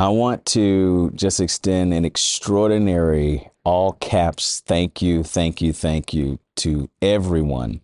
I 0.00 0.08
want 0.08 0.46
to 0.46 1.10
just 1.14 1.40
extend 1.40 1.92
an 1.92 2.06
extraordinary, 2.06 3.50
all 3.64 3.92
caps, 3.92 4.60
thank 4.60 5.02
you, 5.02 5.22
thank 5.22 5.60
you, 5.60 5.74
thank 5.74 6.14
you 6.14 6.38
to 6.56 6.88
everyone 7.02 7.82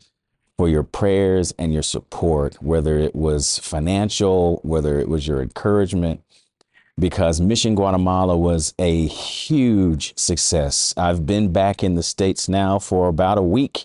for 0.57 0.67
your 0.67 0.83
prayers 0.83 1.53
and 1.59 1.75
your 1.75 1.83
support, 1.83 2.63
whether 2.63 2.97
it 2.97 3.15
was 3.15 3.59
financial, 3.59 4.61
whether 4.63 4.99
it 4.99 5.11
was 5.11 5.29
your 5.29 5.43
encouragement, 5.43 6.23
because 6.99 7.39
Mission 7.39 7.75
Guatemala 7.75 8.35
was 8.35 8.73
a 8.79 9.07
huge 9.09 10.17
success. 10.17 10.95
I've 10.97 11.27
been 11.27 11.53
back 11.53 11.85
in 11.85 11.97
the 11.97 12.03
States 12.03 12.49
now 12.49 12.79
for 12.79 13.09
about 13.09 13.37
a 13.37 13.43
week, 13.43 13.85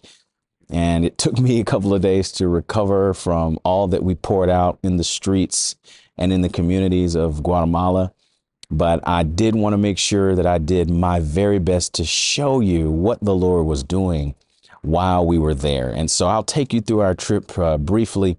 and 0.69 1.03
it 1.03 1.17
took 1.17 1.37
me 1.41 1.59
a 1.59 1.65
couple 1.65 1.93
of 1.93 2.01
days 2.01 2.31
to 2.31 2.47
recover 2.47 3.13
from 3.13 3.59
all 3.65 3.89
that 3.89 4.05
we 4.05 4.15
poured 4.15 4.49
out 4.49 4.79
in 4.83 4.95
the 4.95 5.03
streets 5.03 5.75
and 6.17 6.31
in 6.31 6.43
the 6.43 6.47
communities 6.47 7.13
of 7.13 7.43
Guatemala. 7.43 8.13
But 8.71 9.05
I 9.07 9.23
did 9.23 9.55
want 9.55 9.73
to 9.73 9.77
make 9.77 9.97
sure 9.97 10.35
that 10.35 10.45
I 10.47 10.57
did 10.57 10.89
my 10.89 11.19
very 11.19 11.59
best 11.59 11.93
to 11.95 12.05
show 12.05 12.61
you 12.61 12.89
what 12.89 13.19
the 13.21 13.35
Lord 13.35 13.65
was 13.65 13.83
doing 13.83 14.33
while 14.81 15.25
we 15.25 15.37
were 15.37 15.53
there. 15.53 15.89
And 15.89 16.09
so 16.09 16.27
I'll 16.27 16.43
take 16.43 16.73
you 16.73 16.81
through 16.81 17.01
our 17.01 17.13
trip 17.13 17.57
uh, 17.57 17.77
briefly. 17.77 18.37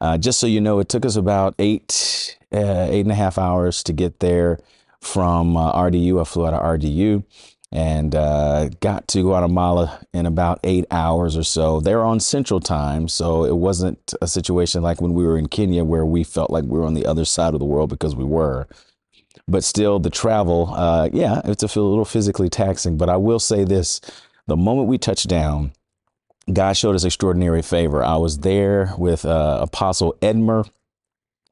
Uh, 0.00 0.18
just 0.18 0.38
so 0.38 0.46
you 0.46 0.60
know, 0.60 0.78
it 0.78 0.88
took 0.88 1.06
us 1.06 1.16
about 1.16 1.54
eight, 1.58 2.36
uh, 2.52 2.86
eight 2.90 3.00
and 3.00 3.12
a 3.12 3.16
half 3.16 3.38
hours 3.38 3.82
to 3.84 3.92
get 3.92 4.20
there 4.20 4.58
from 5.00 5.56
uh, 5.56 5.72
RDU. 5.72 6.20
I 6.20 6.24
flew 6.24 6.46
out 6.46 6.54
of 6.54 6.62
RDU 6.62 7.24
and 7.72 8.14
uh, 8.14 8.68
got 8.80 9.08
to 9.08 9.22
Guatemala 9.22 10.00
in 10.12 10.26
about 10.26 10.60
eight 10.62 10.84
hours 10.90 11.36
or 11.36 11.42
so. 11.42 11.80
They're 11.80 12.04
on 12.04 12.20
Central 12.20 12.60
Time, 12.60 13.08
so 13.08 13.44
it 13.44 13.56
wasn't 13.56 14.12
a 14.20 14.28
situation 14.28 14.82
like 14.82 15.00
when 15.00 15.14
we 15.14 15.24
were 15.24 15.38
in 15.38 15.48
Kenya 15.48 15.82
where 15.82 16.04
we 16.04 16.22
felt 16.22 16.50
like 16.50 16.64
we 16.64 16.78
were 16.78 16.84
on 16.84 16.94
the 16.94 17.06
other 17.06 17.24
side 17.24 17.54
of 17.54 17.60
the 17.60 17.66
world 17.66 17.88
because 17.88 18.14
we 18.14 18.24
were. 18.24 18.68
But 19.48 19.64
still, 19.64 19.98
the 19.98 20.10
travel, 20.10 20.72
uh, 20.74 21.08
yeah, 21.12 21.40
it's 21.44 21.62
a 21.62 21.66
little 21.80 22.04
physically 22.04 22.48
taxing. 22.48 22.96
But 22.96 23.08
I 23.08 23.16
will 23.16 23.38
say 23.38 23.64
this 23.64 24.00
the 24.46 24.56
moment 24.56 24.88
we 24.88 24.98
touched 24.98 25.28
down, 25.28 25.72
God 26.52 26.76
showed 26.76 26.94
us 26.96 27.04
extraordinary 27.04 27.62
favor. 27.62 28.02
I 28.02 28.16
was 28.16 28.38
there 28.38 28.94
with 28.98 29.24
uh, 29.24 29.58
Apostle 29.62 30.16
Edmer 30.20 30.68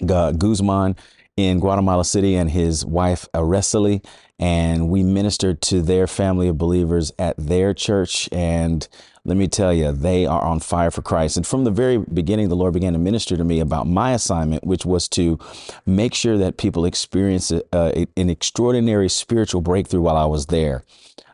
Guzman 0.05 0.97
in 1.37 1.61
Guatemala 1.61 2.05
City 2.05 2.35
and 2.35 2.51
his 2.51 2.85
wife 2.85 3.29
Araceli, 3.33 4.05
and 4.39 4.89
we 4.89 5.03
ministered 5.03 5.61
to 5.63 5.81
their 5.81 6.07
family 6.07 6.49
of 6.49 6.59
believers 6.59 7.13
at 7.19 7.37
their 7.37 7.73
church. 7.73 8.29
And 8.33 8.87
let 9.25 9.37
me 9.37 9.49
tell 9.49 9.73
you, 9.73 9.93
they 9.93 10.27
are 10.27 10.43
on 10.43 10.61
fire 10.61 10.91
for 10.91 11.03
Christ. 11.03 11.37
And 11.37 11.47
from 11.47 11.65
the 11.65 11.71
very 11.71 11.99
beginning, 11.99 12.49
the 12.49 12.57
Lord 12.57 12.75
began 12.75 12.95
to 12.95 12.99
minister 12.99 13.37
to 13.37 13.45
me 13.45 13.61
about 13.61 13.87
my 13.87 14.13
assignment, 14.13 14.65
which 14.65 14.87
was 14.87 15.09
to 15.11 15.39
make 15.85 16.15
sure 16.15 16.39
that 16.39 16.57
people 16.57 16.85
experience 16.85 17.51
a, 17.51 17.63
uh, 17.73 18.05
an 18.17 18.31
extraordinary 18.31 19.09
spiritual 19.09 19.61
breakthrough 19.61 20.01
while 20.01 20.17
I 20.17 20.27
was 20.27 20.47
there 20.47 20.85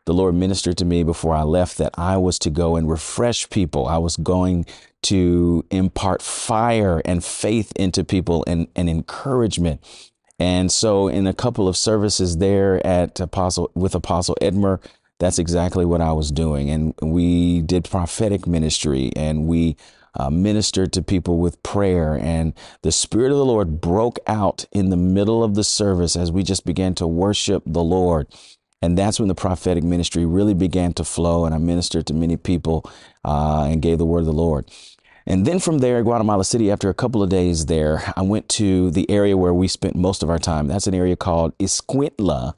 the 0.06 0.14
Lord 0.14 0.36
ministered 0.36 0.78
to 0.78 0.84
me 0.84 1.02
before 1.02 1.34
I 1.34 1.42
left 1.42 1.78
that 1.78 1.92
I 1.98 2.16
was 2.16 2.38
to 2.40 2.50
go 2.50 2.76
and 2.76 2.88
refresh 2.88 3.50
people. 3.50 3.86
I 3.88 3.98
was 3.98 4.16
going 4.16 4.64
to 5.02 5.64
impart 5.70 6.22
fire 6.22 7.02
and 7.04 7.24
faith 7.24 7.72
into 7.74 8.04
people 8.04 8.44
and, 8.46 8.68
and 8.76 8.88
encouragement. 8.88 9.82
And 10.38 10.70
so 10.70 11.08
in 11.08 11.26
a 11.26 11.34
couple 11.34 11.66
of 11.66 11.76
services 11.76 12.38
there 12.38 12.84
at 12.86 13.18
Apostle 13.18 13.70
with 13.74 13.94
Apostle 13.94 14.36
Edmer, 14.40 14.80
that's 15.18 15.38
exactly 15.38 15.84
what 15.84 16.00
I 16.00 16.12
was 16.12 16.30
doing. 16.30 16.70
And 16.70 16.94
we 17.00 17.62
did 17.62 17.84
prophetic 17.84 18.46
ministry 18.46 19.12
and 19.16 19.46
we 19.46 19.76
uh, 20.18 20.30
ministered 20.30 20.92
to 20.94 21.02
people 21.02 21.38
with 21.38 21.62
prayer. 21.62 22.14
And 22.14 22.54
the 22.82 22.92
Spirit 22.92 23.32
of 23.32 23.38
the 23.38 23.44
Lord 23.44 23.80
broke 23.80 24.18
out 24.26 24.64
in 24.72 24.90
the 24.90 24.96
middle 24.96 25.44
of 25.44 25.54
the 25.54 25.64
service 25.64 26.16
as 26.16 26.32
we 26.32 26.42
just 26.42 26.64
began 26.64 26.94
to 26.96 27.06
worship 27.06 27.62
the 27.66 27.84
Lord. 27.84 28.26
And 28.82 28.96
that's 28.96 29.18
when 29.18 29.28
the 29.28 29.34
prophetic 29.34 29.84
ministry 29.84 30.24
really 30.24 30.54
began 30.54 30.92
to 30.94 31.04
flow. 31.04 31.44
And 31.44 31.54
I 31.54 31.58
ministered 31.58 32.06
to 32.06 32.14
many 32.14 32.36
people 32.36 32.90
uh, 33.24 33.68
and 33.70 33.82
gave 33.82 33.98
the 33.98 34.06
word 34.06 34.20
of 34.20 34.26
the 34.26 34.32
Lord. 34.32 34.70
And 35.26 35.44
then 35.44 35.58
from 35.58 35.78
there, 35.78 36.02
Guatemala 36.04 36.44
City, 36.44 36.70
after 36.70 36.88
a 36.88 36.94
couple 36.94 37.22
of 37.22 37.28
days 37.28 37.66
there, 37.66 38.12
I 38.16 38.22
went 38.22 38.48
to 38.50 38.92
the 38.92 39.10
area 39.10 39.36
where 39.36 39.52
we 39.52 39.66
spent 39.66 39.96
most 39.96 40.22
of 40.22 40.30
our 40.30 40.38
time. 40.38 40.68
That's 40.68 40.86
an 40.86 40.94
area 40.94 41.16
called 41.16 41.56
Escuintla 41.58 42.54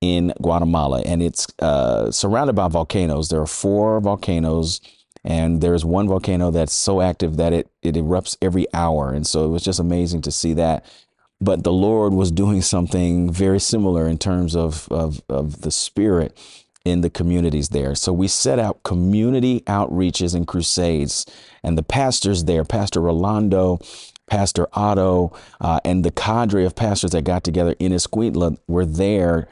in 0.00 0.32
Guatemala, 0.40 1.02
and 1.02 1.22
it's 1.22 1.46
uh, 1.58 2.10
surrounded 2.10 2.54
by 2.54 2.68
volcanoes. 2.68 3.28
There 3.28 3.40
are 3.40 3.46
four 3.46 4.00
volcanoes, 4.00 4.80
and 5.24 5.60
there's 5.60 5.84
one 5.84 6.08
volcano 6.08 6.50
that's 6.50 6.72
so 6.72 7.00
active 7.00 7.36
that 7.36 7.52
it, 7.52 7.68
it 7.82 7.96
erupts 7.96 8.36
every 8.40 8.66
hour. 8.72 9.12
And 9.12 9.26
so 9.26 9.44
it 9.44 9.48
was 9.48 9.64
just 9.64 9.80
amazing 9.80 10.22
to 10.22 10.32
see 10.32 10.54
that. 10.54 10.84
But 11.40 11.64
the 11.64 11.72
Lord 11.72 12.12
was 12.12 12.30
doing 12.30 12.62
something 12.62 13.30
very 13.30 13.60
similar 13.60 14.08
in 14.08 14.18
terms 14.18 14.56
of, 14.56 14.88
of, 14.90 15.22
of 15.28 15.60
the 15.60 15.70
Spirit 15.70 16.36
in 16.84 17.00
the 17.00 17.10
communities 17.10 17.68
there. 17.68 17.94
So 17.94 18.12
we 18.12 18.28
set 18.28 18.58
out 18.58 18.82
community 18.82 19.60
outreaches 19.62 20.34
and 20.34 20.46
crusades. 20.46 21.26
And 21.62 21.76
the 21.76 21.82
pastors 21.82 22.44
there, 22.44 22.64
Pastor 22.64 23.00
Rolando, 23.00 23.80
Pastor 24.26 24.68
Otto, 24.72 25.32
uh, 25.60 25.80
and 25.84 26.04
the 26.04 26.10
cadre 26.10 26.64
of 26.64 26.74
pastors 26.74 27.12
that 27.12 27.22
got 27.22 27.44
together 27.44 27.74
in 27.78 27.92
Escuintla 27.92 28.58
were 28.66 28.86
there 28.86 29.48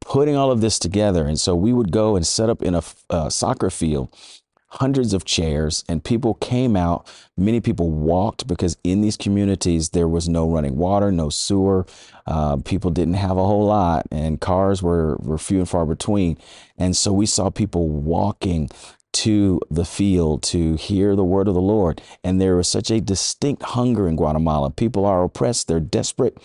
putting 0.00 0.36
all 0.36 0.50
of 0.50 0.60
this 0.60 0.78
together. 0.78 1.26
And 1.26 1.38
so 1.38 1.54
we 1.54 1.72
would 1.72 1.90
go 1.90 2.16
and 2.16 2.26
set 2.26 2.48
up 2.48 2.62
in 2.62 2.74
a, 2.74 2.82
a 3.10 3.30
soccer 3.30 3.70
field 3.70 4.14
hundreds 4.74 5.14
of 5.14 5.24
chairs 5.24 5.84
and 5.88 6.02
people 6.02 6.34
came 6.34 6.76
out. 6.76 7.08
Many 7.36 7.60
people 7.60 7.90
walked 7.90 8.48
because 8.48 8.76
in 8.82 9.02
these 9.02 9.16
communities 9.16 9.90
there 9.90 10.08
was 10.08 10.28
no 10.28 10.50
running 10.50 10.76
water 10.76 11.12
no 11.12 11.28
sewer. 11.30 11.86
Uh, 12.26 12.56
people 12.56 12.90
didn't 12.90 13.14
have 13.14 13.36
a 13.36 13.46
whole 13.46 13.66
lot 13.66 14.06
and 14.10 14.40
cars 14.40 14.82
were, 14.82 15.16
were 15.18 15.38
few 15.38 15.58
and 15.60 15.68
far 15.68 15.86
between. 15.86 16.38
And 16.76 16.96
so 16.96 17.12
we 17.12 17.26
saw 17.26 17.50
people 17.50 17.88
walking 17.88 18.68
to 19.12 19.60
the 19.70 19.84
field 19.84 20.42
to 20.42 20.74
hear 20.74 21.14
the 21.14 21.22
word 21.22 21.46
of 21.46 21.54
the 21.54 21.60
lord. 21.60 22.02
And 22.24 22.40
there 22.40 22.56
was 22.56 22.66
such 22.66 22.90
a 22.90 23.00
distinct 23.00 23.62
hunger 23.62 24.08
in 24.08 24.16
guatemala. 24.16 24.70
People 24.70 25.04
are 25.04 25.22
oppressed. 25.22 25.68
They're 25.68 25.78
desperate. 25.78 26.36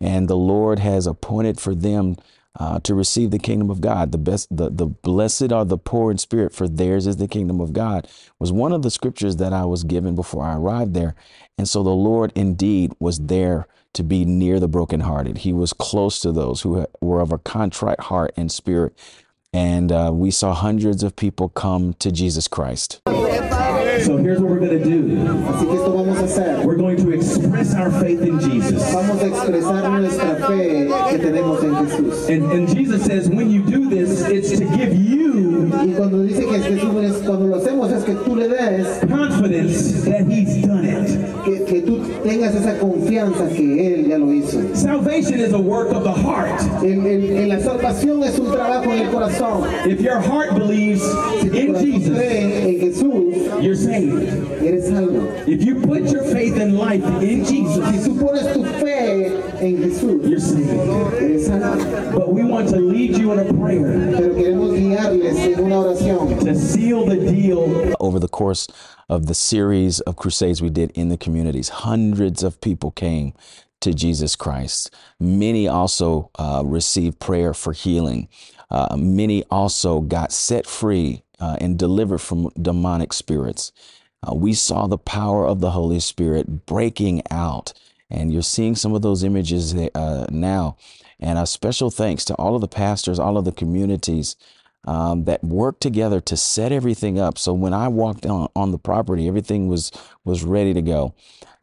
And 0.00 0.26
the 0.26 0.36
lord 0.36 0.80
has 0.80 1.06
appointed 1.06 1.60
for 1.60 1.72
them 1.72 2.16
uh, 2.58 2.80
to 2.80 2.94
receive 2.94 3.30
the 3.30 3.38
kingdom 3.38 3.70
of 3.70 3.80
God. 3.80 4.12
The 4.12 4.18
best, 4.18 4.48
the, 4.50 4.70
the 4.70 4.86
blessed 4.86 5.52
are 5.52 5.64
the 5.64 5.78
poor 5.78 6.10
in 6.10 6.18
spirit, 6.18 6.52
for 6.52 6.68
theirs 6.68 7.06
is 7.06 7.16
the 7.16 7.28
kingdom 7.28 7.60
of 7.60 7.72
God, 7.72 8.08
was 8.38 8.52
one 8.52 8.72
of 8.72 8.82
the 8.82 8.90
scriptures 8.90 9.36
that 9.36 9.52
I 9.52 9.64
was 9.64 9.84
given 9.84 10.14
before 10.14 10.44
I 10.44 10.56
arrived 10.56 10.94
there. 10.94 11.14
And 11.56 11.68
so 11.68 11.82
the 11.82 11.90
Lord 11.90 12.32
indeed 12.34 12.92
was 12.98 13.18
there 13.18 13.66
to 13.94 14.02
be 14.02 14.24
near 14.24 14.60
the 14.60 14.68
brokenhearted. 14.68 15.38
He 15.38 15.52
was 15.52 15.72
close 15.72 16.20
to 16.20 16.32
those 16.32 16.62
who 16.62 16.86
were 17.00 17.20
of 17.20 17.32
a 17.32 17.38
contrite 17.38 18.00
heart 18.00 18.32
and 18.36 18.50
spirit. 18.50 18.96
And 19.52 19.90
uh, 19.90 20.12
we 20.14 20.30
saw 20.30 20.54
hundreds 20.54 21.02
of 21.02 21.16
people 21.16 21.48
come 21.48 21.94
to 21.94 22.12
Jesus 22.12 22.46
Christ. 22.46 23.00
So 24.04 24.16
here's 24.16 24.40
what 24.40 24.50
we're 24.50 24.60
going 24.60 24.78
to 24.78 24.84
do. 24.84 25.16
Así 25.48 25.66
que 25.66 25.74
esto 25.74 25.92
vamos 25.92 26.18
a 26.18 26.24
hacer. 26.24 26.64
We're 26.64 26.76
going 26.76 26.96
to 26.96 27.10
express 27.12 27.74
our 27.74 27.90
faith 27.90 28.22
in 28.22 28.40
Jesus. 28.40 28.82
Vamos 28.92 29.20
a 29.22 29.26
expresar 29.26 29.90
nuestra 29.90 30.36
fe 30.46 30.88
que 31.10 31.18
tenemos 31.18 31.62
en 31.62 31.74
Jesús. 31.86 32.28
And, 32.28 32.52
and 32.52 32.68
Jesus 32.68 33.04
says, 33.04 33.28
when 33.28 33.50
you 33.50 33.62
do 33.62 33.88
this, 33.88 34.22
it's 34.28 34.58
to 34.58 34.64
give 34.76 34.94
you. 34.94 35.70
Y 35.84 35.94
cuando 35.96 36.22
dice 36.22 36.46
que 36.46 36.58
Jesús 36.60 37.22
cuando 37.24 37.46
lo 37.46 37.56
hacemos 37.56 37.92
es 37.92 38.04
que 38.04 38.14
tú 38.14 38.36
le 38.36 38.48
des 38.48 38.86
confidence 39.06 40.04
that 40.04 40.26
He's 40.26 40.66
done 40.66 40.84
it. 40.84 41.44
Que, 41.44 41.59
tengas 42.22 42.54
esa 42.54 42.78
confianza 42.78 43.48
que 43.48 43.94
él 43.94 44.08
ya 44.08 44.18
lo 44.18 44.32
hizo. 44.32 44.60
Salvation 44.74 45.40
is 45.40 45.52
a 45.52 45.58
work 45.58 45.92
of 45.92 46.04
the 46.04 46.12
heart. 46.12 46.60
En, 46.82 47.06
en, 47.06 47.36
en 47.36 47.48
la 47.48 47.60
salvación 47.60 48.22
es 48.22 48.38
un 48.38 48.50
trabajo 48.52 48.84
en 48.92 49.06
el 49.06 49.10
corazón. 49.10 49.64
If 49.86 50.00
your 50.00 50.20
heart 50.20 50.54
believes 50.54 51.02
si 51.40 51.48
in 51.48 51.74
Jesus, 51.74 52.18
en 52.18 52.80
Jesús, 52.80 53.62
you're 53.62 53.76
saved. 53.76 54.62
Eres 54.62 54.88
salvo. 54.88 55.26
If 55.46 55.62
you 55.64 55.80
put 55.80 56.10
your 56.10 56.24
faith 56.24 56.56
and 56.56 56.78
life 56.78 57.04
in 57.22 57.44
Jesus, 57.44 57.84
si 57.90 58.08
tú 58.08 58.18
pones 58.18 58.52
tu 58.52 58.64
fe 58.64 59.26
en 59.60 59.76
Jesús, 59.82 60.28
you're 60.28 60.40
saved. 60.40 60.68
Eres 61.20 61.46
salvo. 61.46 62.12
But 62.12 62.32
we 62.32 62.44
want 62.44 62.68
to 62.70 62.76
lead 62.76 63.16
you 63.16 63.32
in 63.32 63.38
a 63.40 63.44
prayer. 63.54 64.14
Pero 64.16 64.34
queremos 64.34 64.69
guiarles 64.90 65.38
en 65.38 65.64
una 65.64 65.76
oración. 65.76 66.38
To 66.44 66.54
seal 66.54 67.06
the 67.06 67.16
deal. 67.16 67.94
Over 68.00 68.18
the 68.18 68.28
course 68.28 68.66
of 69.08 69.26
the 69.26 69.34
series 69.34 70.00
of 70.00 70.16
crusades 70.16 70.60
we 70.60 70.70
did 70.70 70.90
in 70.92 71.08
the 71.08 71.16
communities, 71.16 71.68
hundreds 71.68 72.42
of 72.42 72.60
people 72.60 72.90
came 72.90 73.32
to 73.80 73.94
Jesus 73.94 74.36
Christ. 74.36 74.94
Many 75.18 75.66
also 75.66 76.30
uh, 76.38 76.62
received 76.64 77.18
prayer 77.18 77.54
for 77.54 77.72
healing. 77.72 78.28
Uh, 78.70 78.96
many 78.96 79.42
also 79.50 80.00
got 80.00 80.32
set 80.32 80.66
free 80.66 81.22
uh, 81.40 81.56
and 81.60 81.78
delivered 81.78 82.18
from 82.18 82.50
demonic 82.60 83.12
spirits. 83.12 83.72
Uh, 84.22 84.34
we 84.34 84.52
saw 84.52 84.86
the 84.86 84.98
power 84.98 85.46
of 85.46 85.60
the 85.60 85.70
Holy 85.70 85.98
Spirit 85.98 86.66
breaking 86.66 87.22
out, 87.30 87.72
and 88.10 88.32
you're 88.32 88.42
seeing 88.42 88.76
some 88.76 88.94
of 88.94 89.02
those 89.02 89.24
images 89.24 89.74
uh, 89.74 90.26
now. 90.30 90.76
And 91.18 91.38
a 91.38 91.46
special 91.46 91.90
thanks 91.90 92.24
to 92.26 92.34
all 92.34 92.54
of 92.54 92.60
the 92.60 92.68
pastors, 92.68 93.18
all 93.18 93.36
of 93.36 93.44
the 93.44 93.52
communities 93.52 94.36
um, 94.84 95.24
that 95.24 95.44
worked 95.44 95.80
together 95.80 96.20
to 96.22 96.36
set 96.36 96.72
everything 96.72 97.18
up. 97.18 97.38
So 97.38 97.52
when 97.52 97.74
I 97.74 97.88
walked 97.88 98.26
on, 98.26 98.48
on 98.56 98.72
the 98.72 98.78
property, 98.78 99.28
everything 99.28 99.68
was 99.68 99.90
was 100.24 100.44
ready 100.44 100.74
to 100.74 100.82
go. 100.82 101.14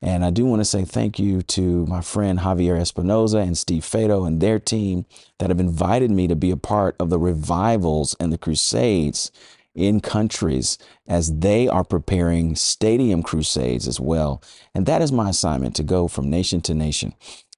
And 0.01 0.23
I 0.23 0.29
do 0.29 0.45
want 0.45 0.59
to 0.59 0.65
say 0.65 0.85
thank 0.85 1.17
you 1.17 1.41
to 1.41 1.85
my 1.87 2.01
friend 2.01 2.39
Javier 2.39 2.79
Espinoza 2.79 3.41
and 3.41 3.57
Steve 3.57 3.81
Fado 3.81 4.27
and 4.27 4.39
their 4.39 4.59
team 4.59 5.05
that 5.39 5.49
have 5.49 5.59
invited 5.59 6.11
me 6.11 6.27
to 6.27 6.35
be 6.35 6.51
a 6.51 6.57
part 6.57 6.95
of 6.99 7.09
the 7.09 7.17
revivals 7.17 8.15
and 8.19 8.31
the 8.31 8.37
crusades 8.37 9.31
in 9.73 9.99
countries 9.99 10.77
as 11.07 11.39
they 11.39 11.67
are 11.67 11.83
preparing 11.83 12.55
stadium 12.55 13.23
crusades 13.23 13.87
as 13.87 13.99
well. 13.99 14.41
And 14.73 14.85
that 14.85 15.01
is 15.01 15.11
my 15.11 15.29
assignment 15.29 15.75
to 15.77 15.83
go 15.83 16.07
from 16.07 16.29
nation 16.29 16.61
to 16.61 16.73
nation. 16.73 17.13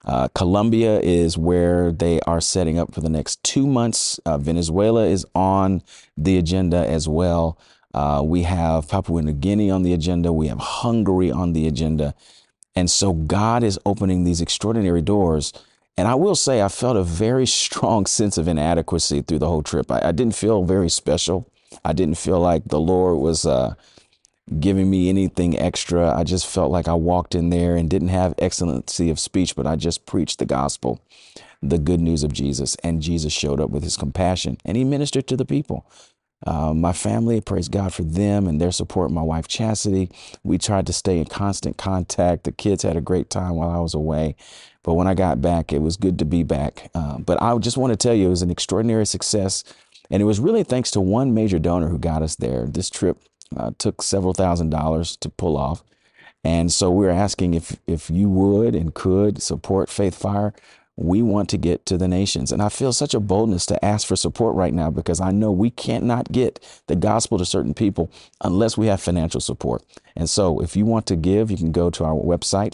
Uh, 0.06 0.28
Colombia 0.30 1.00
is 1.02 1.38
where 1.38 1.92
they 1.92 2.20
are 2.22 2.42
setting 2.42 2.80
up 2.80 2.94
for 2.94 3.02
the 3.02 3.10
next 3.10 3.44
two 3.44 3.68
months. 3.68 4.20
Uh, 4.26 4.38
Venezuela 4.38 5.06
is 5.06 5.26
on 5.36 5.82
the 6.18 6.38
agenda 6.38 6.88
as 6.88 7.08
well. 7.08 7.58
Uh, 7.94 8.22
we 8.24 8.44
have 8.44 8.88
Papua 8.88 9.22
New 9.22 9.34
Guinea 9.34 9.70
on 9.70 9.84
the 9.84 9.94
agenda. 9.94 10.32
We 10.32 10.48
have 10.48 10.60
Hungary 10.60 11.32
on 11.32 11.54
the 11.54 11.68
agenda. 11.68 12.14
And 12.76 12.90
so 12.90 13.14
God 13.14 13.64
is 13.64 13.80
opening 13.86 14.24
these 14.24 14.42
extraordinary 14.42 15.02
doors. 15.02 15.52
And 15.98 16.08
I 16.08 16.16
will 16.16 16.36
say, 16.36 16.62
I 16.62 16.70
felt 16.70 16.96
a 16.96 17.04
very 17.04 17.46
strong 17.46 18.06
sense 18.18 18.38
of 18.38 18.48
inadequacy 18.48 19.22
through 19.24 19.40
the 19.40 19.50
whole 19.50 19.64
trip. 19.64 19.92
I, 19.92 20.10
I 20.10 20.12
didn't 20.12 20.36
feel 20.36 20.64
very 20.64 20.90
special. 20.90 21.52
I 21.84 21.94
didn't 21.94 22.18
feel 22.18 22.40
like 22.40 22.64
the 22.66 22.80
Lord 22.80 23.18
was 23.18 23.46
uh, 23.46 23.76
giving 24.60 24.90
me 24.90 25.10
anything 25.10 25.58
extra. 25.60 26.16
I 26.16 26.24
just 26.24 26.48
felt 26.48 26.72
like 26.72 26.88
I 26.88 26.94
walked 26.94 27.36
in 27.36 27.50
there 27.50 27.76
and 27.76 27.90
didn't 27.90 28.10
have 28.10 28.34
excellency 28.38 29.10
of 29.10 29.20
speech, 29.20 29.56
but 29.56 29.68
I 29.68 29.76
just 29.76 30.06
preached 30.06 30.40
the 30.40 30.46
gospel, 30.46 31.02
the 31.62 31.78
good 31.78 32.00
news 32.00 32.24
of 32.24 32.34
Jesus. 32.34 32.76
And 32.84 33.02
Jesus 33.02 33.34
showed 33.34 33.60
up 33.62 33.70
with 33.70 33.84
his 33.84 33.98
compassion 33.98 34.58
and 34.66 34.78
he 34.78 34.84
ministered 34.84 35.28
to 35.28 35.38
the 35.38 35.46
people. 35.46 35.86
Uh, 36.48 36.74
my 36.74 36.94
family, 36.94 37.42
praise 37.42 37.68
God 37.68 37.94
for 37.94 38.04
them 38.04 38.48
and 38.48 38.62
their 38.62 38.72
support. 38.72 39.12
My 39.12 39.22
wife, 39.22 39.48
Chastity, 39.48 40.10
we 40.44 40.58
tried 40.58 40.88
to 40.88 40.94
stay 40.94 41.18
in 41.18 41.26
constant 41.26 41.78
contact. 41.78 42.46
The 42.46 42.52
kids 42.52 42.84
had 42.84 42.96
a 42.96 43.02
great 43.02 43.30
time 43.30 43.56
while 43.56 43.70
I 43.70 43.80
was 43.80 43.94
away. 43.94 44.36
But 44.84 44.94
when 44.94 45.08
I 45.08 45.14
got 45.14 45.42
back, 45.42 45.74
it 45.74 45.82
was 45.82 45.98
good 45.98 46.18
to 46.20 46.26
be 46.26 46.44
back. 46.44 46.90
Uh, 46.96 47.18
but 47.20 47.42
I 47.42 47.58
just 47.58 47.78
want 47.78 47.92
to 47.92 47.98
tell 47.98 48.14
you, 48.14 48.28
it 48.28 48.30
was 48.30 48.42
an 48.42 48.52
extraordinary 48.52 49.06
success. 49.06 49.66
And 50.10 50.22
it 50.22 50.26
was 50.26 50.40
really 50.40 50.64
thanks 50.64 50.92
to 50.92 51.02
one 51.02 51.34
major 51.34 51.60
donor 51.60 51.90
who 51.90 52.00
got 52.00 52.22
us 52.22 52.38
there. 52.38 52.66
This 52.66 52.90
trip 52.90 53.18
uh, 53.56 53.72
took 53.78 54.02
several 54.02 54.34
thousand 54.34 54.70
dollars 54.70 55.16
to 55.18 55.30
pull 55.30 55.58
off. 55.58 55.84
And 56.44 56.72
so 56.72 56.90
we're 56.90 57.10
asking 57.10 57.54
if, 57.54 57.78
if 57.86 58.10
you 58.10 58.30
would 58.30 58.74
and 58.74 58.94
could 58.94 59.42
support 59.42 59.90
Faith 59.90 60.16
Fire 60.16 60.54
we 61.00 61.22
want 61.22 61.48
to 61.50 61.58
get 61.58 61.86
to 61.86 61.98
the 61.98 62.10
nations. 62.10 62.52
And 62.52 62.62
I 62.62 62.68
feel 62.68 62.92
such 62.92 63.14
a 63.14 63.22
boldness 63.22 63.66
to 63.68 63.84
ask 63.86 64.06
for 64.06 64.18
support 64.18 64.56
right 64.56 64.74
now 64.74 64.90
because 64.92 65.22
I 65.22 65.32
know 65.32 65.50
we 65.50 65.70
can't 65.70 66.30
get 66.32 66.84
the 66.88 66.96
gospel 66.98 67.38
to 67.38 67.46
certain 67.46 67.74
people 67.74 68.12
unless 68.42 68.78
we 68.78 68.88
have 68.88 69.02
financial 69.02 69.40
support. 69.40 69.82
And 70.18 70.30
so 70.30 70.60
if 70.60 70.76
you 70.76 70.86
want 70.86 71.06
to 71.08 71.16
give, 71.16 71.50
you 71.50 71.56
can 71.56 71.72
go 71.72 71.90
to 71.90 72.04
our 72.04 72.16
website, 72.16 72.74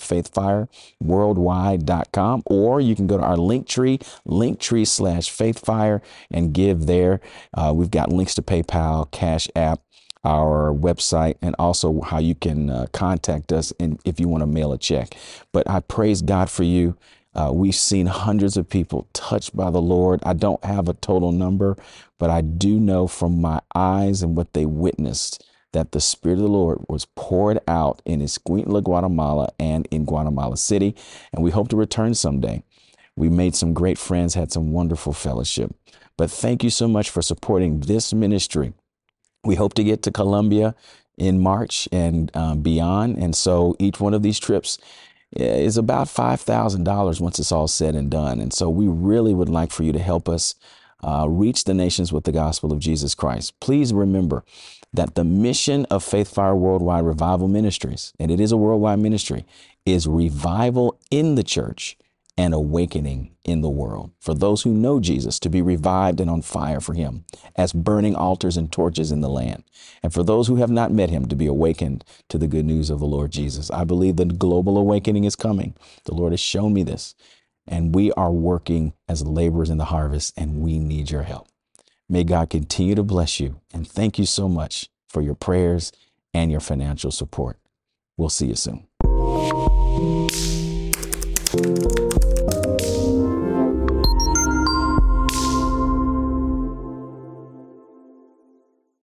faithfireworldwide.com, 1.03 2.43
or 2.47 2.81
you 2.81 2.95
can 2.95 3.05
go 3.05 3.17
to 3.17 3.23
our 3.23 3.37
link 3.37 3.67
tree, 3.67 3.99
linktree 4.27 4.87
slash 4.87 5.29
faithfire, 5.29 6.01
and 6.31 6.51
give 6.51 6.87
there. 6.87 7.21
Uh, 7.53 7.73
we've 7.75 7.91
got 7.91 8.11
links 8.11 8.33
to 8.35 8.41
PayPal, 8.41 9.11
Cash 9.11 9.49
App, 9.55 9.81
our 10.25 10.73
website 10.73 11.35
and 11.41 11.55
also 11.59 12.01
how 12.01 12.17
you 12.17 12.35
can 12.35 12.69
uh, 12.69 12.87
contact 12.91 13.53
us 13.53 13.71
and 13.79 13.99
if 14.05 14.19
you 14.19 14.27
want 14.27 14.41
to 14.41 14.47
mail 14.47 14.73
a 14.73 14.77
check. 14.77 15.15
But 15.53 15.69
I 15.69 15.79
praise 15.81 16.21
God 16.21 16.49
for 16.49 16.63
you. 16.63 16.97
Uh, 17.35 17.51
we've 17.53 17.75
seen 17.75 18.07
hundreds 18.07 18.57
of 18.57 18.69
people 18.69 19.07
touched 19.13 19.55
by 19.55 19.69
the 19.69 19.81
Lord. 19.81 20.21
I 20.23 20.33
don't 20.33 20.63
have 20.65 20.89
a 20.89 20.93
total 20.95 21.31
number, 21.31 21.77
but 22.17 22.29
I 22.29 22.41
do 22.41 22.79
know 22.79 23.07
from 23.07 23.39
my 23.41 23.61
eyes 23.75 24.23
and 24.23 24.35
what 24.35 24.53
they 24.53 24.65
witnessed 24.65 25.45
that 25.73 25.91
the 25.91 26.01
Spirit 26.01 26.35
of 26.35 26.43
the 26.43 26.47
Lord 26.47 26.79
was 26.87 27.05
poured 27.15 27.59
out 27.67 28.01
in 28.05 28.21
Escuintla, 28.21 28.83
Guatemala, 28.83 29.49
and 29.59 29.87
in 29.91 30.05
Guatemala 30.05 30.57
City. 30.57 30.95
And 31.33 31.43
we 31.43 31.51
hope 31.51 31.67
to 31.69 31.75
return 31.75 32.15
someday. 32.15 32.63
We 33.17 33.29
made 33.29 33.55
some 33.55 33.73
great 33.73 33.97
friends, 33.97 34.33
had 34.33 34.53
some 34.53 34.71
wonderful 34.71 35.13
fellowship. 35.13 35.75
But 36.17 36.31
thank 36.31 36.63
you 36.63 36.69
so 36.69 36.87
much 36.87 37.09
for 37.09 37.21
supporting 37.21 37.81
this 37.81 38.13
ministry. 38.13 38.73
We 39.45 39.55
hope 39.55 39.73
to 39.75 39.83
get 39.83 40.01
to 40.03 40.11
Colombia 40.11 40.75
in 41.17 41.39
March 41.39 41.87
and 41.91 42.35
um, 42.35 42.61
beyond. 42.61 43.17
And 43.17 43.35
so 43.35 43.75
each 43.79 43.99
one 43.99 44.13
of 44.13 44.23
these 44.23 44.39
trips 44.39 44.77
is 45.31 45.77
about 45.77 46.07
$5,000 46.07 47.19
once 47.19 47.39
it's 47.39 47.51
all 47.51 47.67
said 47.67 47.95
and 47.95 48.09
done. 48.09 48.39
And 48.39 48.53
so 48.53 48.69
we 48.69 48.87
really 48.87 49.33
would 49.33 49.49
like 49.49 49.71
for 49.71 49.83
you 49.83 49.91
to 49.91 49.99
help 49.99 50.29
us 50.29 50.55
uh, 51.03 51.27
reach 51.29 51.65
the 51.65 51.73
nations 51.73 52.11
with 52.11 52.23
the 52.23 52.31
gospel 52.31 52.71
of 52.71 52.79
Jesus 52.79 53.13
Christ. 53.13 53.59
Please 53.59 53.93
remember 53.93 54.43
that 54.93 55.15
the 55.15 55.23
mission 55.23 55.85
of 55.85 56.03
Faith 56.03 56.33
Fire 56.33 56.55
Worldwide 56.55 57.05
Revival 57.05 57.47
Ministries, 57.47 58.13
and 58.19 58.31
it 58.31 58.39
is 58.39 58.51
a 58.51 58.57
worldwide 58.57 58.99
ministry, 58.99 59.45
is 59.85 60.07
revival 60.07 60.97
in 61.11 61.35
the 61.35 61.43
church 61.43 61.97
and 62.37 62.53
awakening 62.53 63.31
in 63.45 63.61
the 63.61 63.69
world. 63.69 64.11
For 64.19 64.33
those 64.33 64.63
who 64.63 64.73
know 64.73 64.99
Jesus, 64.99 65.39
to 65.39 65.49
be 65.49 65.61
revived 65.61 66.19
and 66.19 66.29
on 66.29 66.41
fire 66.41 66.81
for 66.81 66.93
him 66.93 67.23
as 67.55 67.71
burning 67.71 68.15
altars 68.15 68.57
and 68.57 68.71
torches 68.71 69.11
in 69.11 69.21
the 69.21 69.29
land. 69.29 69.63
And 70.03 70.13
for 70.13 70.23
those 70.23 70.47
who 70.47 70.57
have 70.57 70.69
not 70.69 70.91
met 70.91 71.09
him, 71.09 71.27
to 71.27 71.35
be 71.35 71.45
awakened 71.45 72.03
to 72.29 72.37
the 72.37 72.47
good 72.47 72.65
news 72.65 72.89
of 72.89 72.99
the 72.99 73.05
Lord 73.05 73.31
Jesus. 73.31 73.71
I 73.71 73.85
believe 73.85 74.17
the 74.17 74.25
global 74.25 74.77
awakening 74.77 75.23
is 75.23 75.35
coming. 75.35 75.75
The 76.03 76.13
Lord 76.13 76.33
has 76.33 76.39
shown 76.41 76.73
me 76.73 76.83
this. 76.83 77.15
And 77.67 77.95
we 77.95 78.11
are 78.13 78.31
working 78.31 78.93
as 79.07 79.25
laborers 79.25 79.69
in 79.69 79.77
the 79.77 79.85
harvest, 79.85 80.33
and 80.37 80.61
we 80.61 80.77
need 80.77 81.09
your 81.09 81.23
help. 81.23 81.47
May 82.07 82.23
God 82.23 82.49
continue 82.51 82.93
to 82.95 83.03
bless 83.03 83.39
you. 83.39 83.59
And 83.73 83.87
thank 83.87 84.19
you 84.19 84.25
so 84.25 84.47
much 84.47 84.89
for 85.07 85.21
your 85.21 85.33
prayers 85.33 85.91
and 86.33 86.51
your 86.51 86.59
financial 86.59 87.11
support. 87.11 87.57
We'll 88.17 88.29
see 88.29 88.47
you 88.47 88.55
soon. 88.55 88.85